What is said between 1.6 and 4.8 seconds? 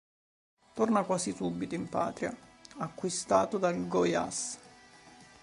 in patria, acquistato dal Goiás.